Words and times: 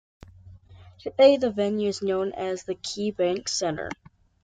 Today, 0.97 1.37
the 1.37 1.51
venue 1.51 1.89
is 1.89 2.01
known 2.01 2.31
as 2.33 2.63
the 2.63 2.73
KeyBank 2.73 3.47
Center. 3.47 3.89